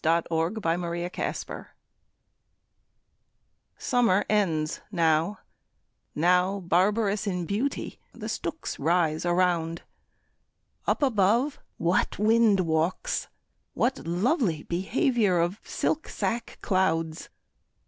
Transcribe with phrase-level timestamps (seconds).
[0.03, 1.45] 14 Hurrahing in Harvest
[3.77, 5.37] SUMMER ends now;
[6.15, 9.83] now, barbarous in beauty, the stooks rise Around;
[10.87, 13.27] up above, what wind walks!
[13.75, 17.29] what lovely behaviour Of silk sack clouds!